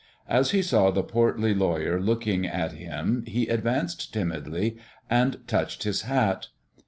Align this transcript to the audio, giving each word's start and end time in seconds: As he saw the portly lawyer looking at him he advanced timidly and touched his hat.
As 0.27 0.49
he 0.49 0.63
saw 0.63 0.89
the 0.89 1.03
portly 1.03 1.53
lawyer 1.53 2.01
looking 2.01 2.47
at 2.47 2.71
him 2.71 3.23
he 3.27 3.45
advanced 3.45 4.11
timidly 4.11 4.77
and 5.11 5.47
touched 5.47 5.83
his 5.83 6.01
hat. 6.01 6.47